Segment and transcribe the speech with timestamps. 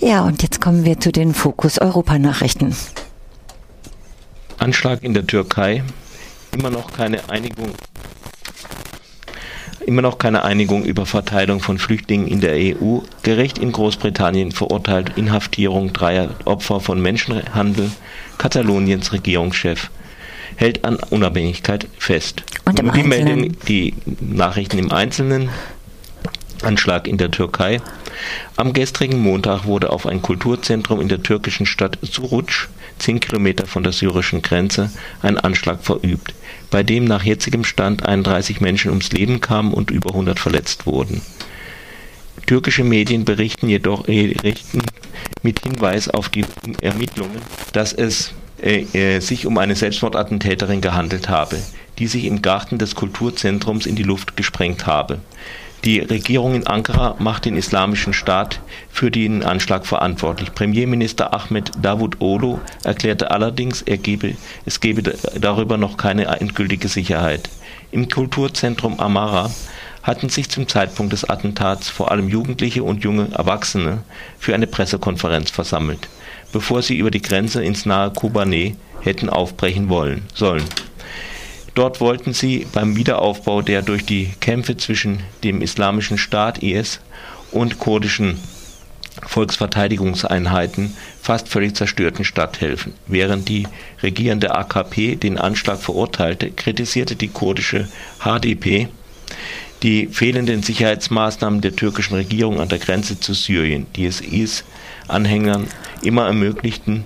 [0.00, 2.74] Ja, und jetzt kommen wir zu den Fokus Europa Nachrichten.
[4.58, 5.82] Anschlag in der Türkei,
[6.52, 7.72] immer noch keine Einigung
[9.88, 12.98] immer noch keine Einigung über Verteilung von Flüchtlingen in der EU.
[13.22, 17.90] Gericht in Großbritannien verurteilt Inhaftierung dreier Opfer von Menschenhandel.
[18.36, 19.90] Kataloniens Regierungschef
[20.56, 22.42] hält an Unabhängigkeit fest.
[22.66, 23.24] Und im die Einzelnen?
[23.24, 25.48] melden die Nachrichten im Einzelnen.
[26.64, 27.80] Anschlag in der Türkei.
[28.56, 33.82] Am gestrigen Montag wurde auf ein Kulturzentrum in der türkischen Stadt Suruç, 10 Kilometer von
[33.82, 34.90] der syrischen Grenze,
[35.22, 36.34] ein Anschlag verübt,
[36.70, 41.22] bei dem nach jetzigem Stand 31 Menschen ums Leben kamen und über 100 verletzt wurden.
[42.46, 44.80] Türkische Medien berichten jedoch berichten
[45.42, 46.44] mit Hinweis auf die
[46.80, 51.58] Ermittlungen, dass es äh, äh, sich um eine Selbstmordattentäterin gehandelt habe,
[51.98, 55.20] die sich im Garten des Kulturzentrums in die Luft gesprengt habe.
[55.84, 58.60] Die Regierung in Ankara macht den Islamischen Staat
[58.90, 60.52] für den Anschlag verantwortlich.
[60.52, 64.34] Premierminister Ahmed Davutoglu erklärte allerdings, er gebe,
[64.66, 67.48] es gebe da- darüber noch keine endgültige Sicherheit.
[67.92, 69.50] Im Kulturzentrum Amara
[70.02, 74.02] hatten sich zum Zeitpunkt des Attentats vor allem Jugendliche und junge Erwachsene
[74.38, 76.08] für eine Pressekonferenz versammelt,
[76.52, 80.64] bevor sie über die Grenze ins nahe Kobane hätten aufbrechen wollen sollen.
[81.74, 87.00] Dort wollten sie beim Wiederaufbau der durch die Kämpfe zwischen dem Islamischen Staat IS
[87.52, 88.38] und kurdischen
[89.26, 92.94] Volksverteidigungseinheiten fast völlig zerstörten Stadt helfen.
[93.06, 93.66] Während die
[94.02, 97.88] regierende AKP den Anschlag verurteilte, kritisierte die kurdische
[98.20, 98.88] HDP
[99.82, 105.68] die fehlenden Sicherheitsmaßnahmen der türkischen Regierung an der Grenze zu Syrien, die es IS-Anhängern
[106.02, 107.04] immer ermöglichten,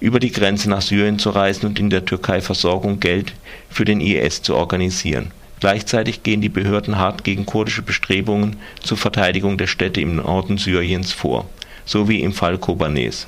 [0.00, 3.32] über die Grenze nach Syrien zu reisen und in der Türkei Versorgung, Geld
[3.68, 5.30] für den IS zu organisieren.
[5.60, 11.12] Gleichzeitig gehen die Behörden hart gegen kurdische Bestrebungen zur Verteidigung der Städte im Norden Syriens
[11.12, 11.46] vor,
[11.84, 13.26] so wie im Fall Kobanes.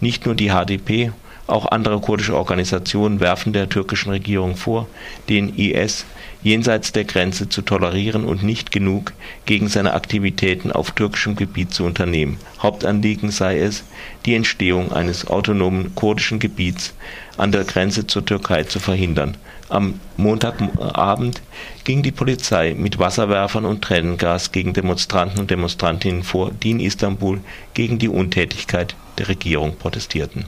[0.00, 1.12] Nicht nur die HDP,
[1.46, 4.86] auch andere kurdische Organisationen werfen der türkischen Regierung vor,
[5.28, 6.06] den IS
[6.42, 9.12] jenseits der Grenze zu tolerieren und nicht genug
[9.46, 12.38] gegen seine Aktivitäten auf türkischem Gebiet zu unternehmen.
[12.62, 13.84] Hauptanliegen sei es,
[14.24, 16.94] die Entstehung eines autonomen kurdischen Gebiets
[17.36, 19.36] an der Grenze zur Türkei zu verhindern.
[19.68, 21.42] Am Montagabend
[21.84, 27.40] ging die Polizei mit Wasserwerfern und Tränengas gegen Demonstranten und Demonstrantinnen vor, die in Istanbul
[27.72, 30.46] gegen die Untätigkeit der Regierung protestierten.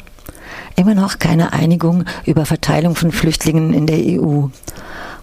[0.76, 4.48] Immer noch keine Einigung über Verteilung von Flüchtlingen in der EU.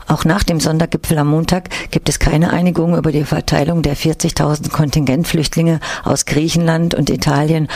[0.08, 4.70] Auch nach dem Sondergipfel am Montag gibt es keine Einigung über die Verteilung der 40.000
[4.72, 7.68] Kontingentflüchtlinge aus Griechenland und Italien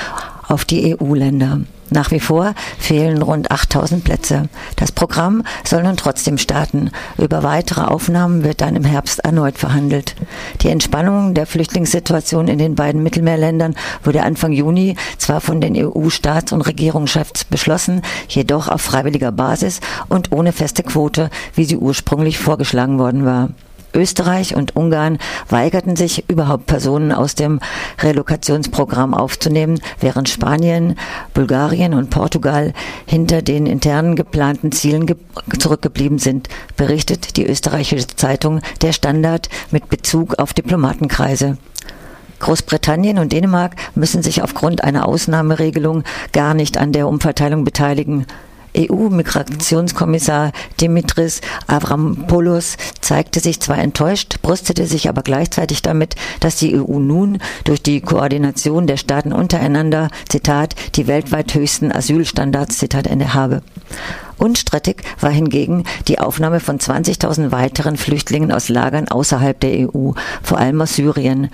[0.47, 1.61] auf die EU-Länder.
[1.89, 4.49] Nach wie vor fehlen rund 8000 Plätze.
[4.75, 6.91] Das Programm soll nun trotzdem starten.
[7.17, 10.15] Über weitere Aufnahmen wird dann im Herbst erneut verhandelt.
[10.61, 16.51] Die Entspannung der Flüchtlingssituation in den beiden Mittelmeerländern wurde Anfang Juni zwar von den EU-Staats-
[16.51, 19.79] und Regierungschefs beschlossen, jedoch auf freiwilliger Basis
[20.09, 23.49] und ohne feste Quote, wie sie ursprünglich vorgeschlagen worden war.
[23.97, 25.17] Österreich und Ungarn
[25.49, 27.59] weigerten sich, überhaupt Personen aus dem
[27.99, 30.95] Relokationsprogramm aufzunehmen, während Spanien,
[31.33, 32.73] Bulgarien und Portugal
[33.05, 35.17] hinter den internen geplanten Zielen ge
[35.57, 41.57] zurückgeblieben sind, berichtet die österreichische Zeitung Der Standard mit Bezug auf Diplomatenkreise.
[42.39, 46.03] Großbritannien und Dänemark müssen sich aufgrund einer Ausnahmeregelung
[46.33, 48.27] gar nicht an der Umverteilung beteiligen.
[48.77, 56.99] EU-Migrationskommissar Dimitris Avramopoulos zeigte sich zwar enttäuscht, brüstete sich aber gleichzeitig damit, dass die EU
[56.99, 63.61] nun durch die Koordination der Staaten untereinander, Zitat, die weltweit höchsten Asylstandards, Zitat Ende habe.
[64.38, 70.11] Unstrittig war hingegen die Aufnahme von 20.000 weiteren Flüchtlingen aus Lagern außerhalb der EU,
[70.44, 71.49] vor allem aus Syrien.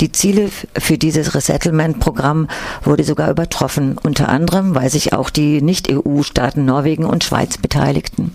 [0.00, 2.48] Die Ziele für dieses Resettlement-Programm
[2.82, 8.34] wurde sogar übertroffen, unter anderem, weil sich auch die Nicht-EU-Staaten Norwegen und Schweiz beteiligten.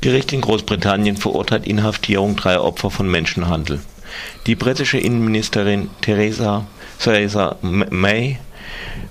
[0.00, 3.80] Gericht in Großbritannien verurteilt Inhaftierung dreier Opfer von Menschenhandel.
[4.46, 6.66] Die britische Innenministerin Theresa,
[6.98, 8.38] Theresa May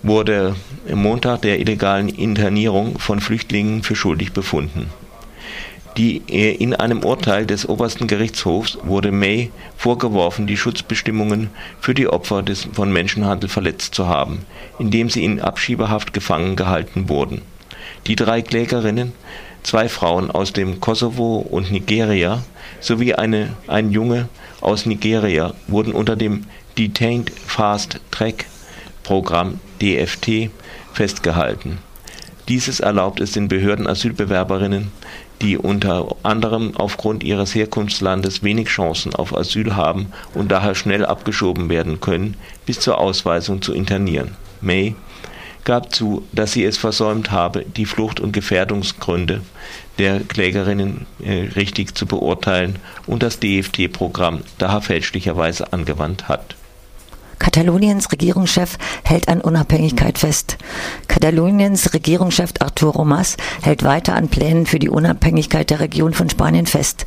[0.01, 0.55] wurde
[0.89, 4.89] am Montag der illegalen Internierung von Flüchtlingen für schuldig befunden.
[5.97, 12.41] Die, in einem Urteil des obersten Gerichtshofs wurde May vorgeworfen, die Schutzbestimmungen für die Opfer
[12.41, 14.39] des, von Menschenhandel verletzt zu haben,
[14.79, 17.43] indem sie in Abschiebehaft gefangen gehalten wurden.
[18.07, 19.13] Die drei Klägerinnen,
[19.61, 22.43] zwei Frauen aus dem Kosovo und Nigeria
[22.79, 24.29] sowie eine, ein Junge
[24.61, 28.45] aus Nigeria, wurden unter dem Detained Fast Track
[29.03, 30.49] Programm DFT
[30.91, 31.77] festgehalten.
[32.47, 34.91] Dieses erlaubt es den Behörden Asylbewerberinnen,
[35.43, 41.69] die unter anderem aufgrund ihres Herkunftslandes wenig Chancen auf Asyl haben und daher schnell abgeschoben
[41.69, 44.35] werden können, bis zur Ausweisung zu internieren.
[44.61, 44.95] May,
[45.65, 49.41] gab zu, dass sie es versäumt habe, die Flucht- und Gefährdungsgründe
[49.97, 56.55] der Klägerinnen äh, richtig zu beurteilen und das DFT-Programm daher fälschlicherweise angewandt hat.
[57.43, 60.57] Kataloniens Regierungschef hält an Unabhängigkeit fest.
[61.09, 66.65] Kataloniens Regierungschef Arturo Mas hält weiter an Plänen für die Unabhängigkeit der Region von Spanien
[66.67, 67.05] fest.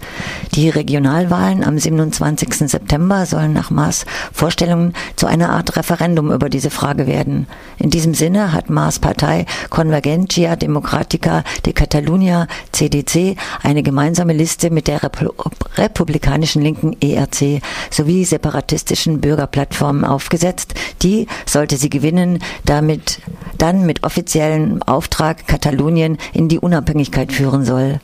[0.55, 2.69] Die Regionalwahlen am 27.
[2.69, 7.47] September sollen nach Mas Vorstellungen zu einer Art Referendum über diese Frage werden.
[7.79, 14.87] In diesem Sinne hat Mas Partei Convergencia Democrática de Catalunya CDC eine gemeinsame Liste mit
[14.87, 15.31] der Repu
[15.77, 20.75] republikanischen linken ERC sowie separatistischen Bürgerplattformen auf aufgesetzt.
[21.03, 23.21] Die sollte sie gewinnen, damit
[23.59, 28.01] dann mit offiziellem Auftrag Katalonien in die Unabhängigkeit führen soll.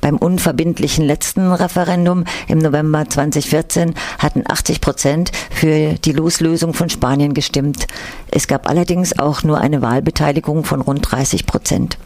[0.00, 7.34] Beim unverbindlichen letzten Referendum im November 2014 hatten 80 Prozent für die Loslösung von Spanien
[7.34, 7.88] gestimmt.
[8.30, 11.98] Es gab allerdings auch nur eine Wahlbeteiligung von rund 30 Prozent.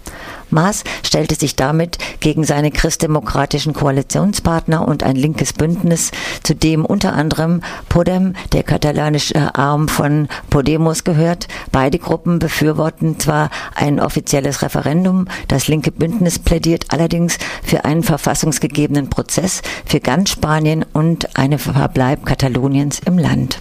[0.51, 6.11] Maas stellte sich damit gegen seine christdemokratischen Koalitionspartner und ein linkes Bündnis,
[6.43, 11.49] zu dem unter anderem Podem, der katalanische Arm von Podemos, gehört.
[11.73, 19.11] Beide Gruppen befürworten zwar ein offizielles Referendum, das linke Bündnis plädiert allerdings für einen verfassungsgegebenen
[19.11, 23.61] Prozess für ganz Spanien und einen Verbleib Kataloniens im Land.